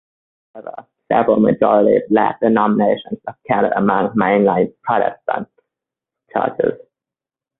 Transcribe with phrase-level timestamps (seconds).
[0.55, 5.47] However, several majority-black denominations are counted among mainline Protestant
[6.33, 6.79] churches.